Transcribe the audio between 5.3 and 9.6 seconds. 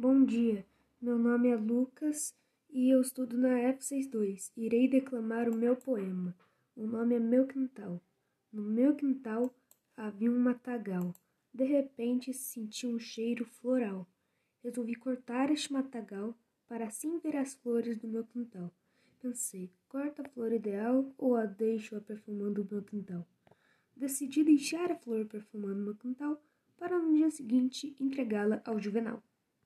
o meu poema. O nome é Meu Quintal. No meu quintal